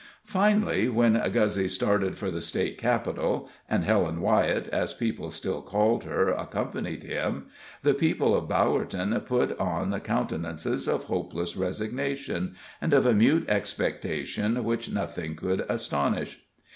Finally, 0.25 0.89
when 0.89 1.13
Guzzy 1.31 1.67
started 1.67 2.17
for 2.17 2.31
the 2.31 2.41
State 2.41 2.79
capital, 2.79 3.47
and 3.69 3.83
Helen 3.83 4.19
Wyett, 4.19 4.67
as 4.69 4.95
people 4.95 5.29
still 5.29 5.61
called 5.61 6.05
her, 6.05 6.29
accompanied 6.29 7.03
him, 7.03 7.49
the 7.83 7.93
people 7.93 8.33
of 8.35 8.47
Bowerton 8.49 9.21
put 9.27 9.55
on 9.59 9.99
countenances 9.99 10.87
of 10.87 11.03
hopeless 11.03 11.55
resignation, 11.55 12.55
and 12.81 12.95
of 12.95 13.05
a 13.05 13.13
mute 13.13 13.47
expectation 13.47 14.63
which 14.63 14.91
nothing 14.91 15.35
could 15.35 15.63
astonish. 15.69 16.39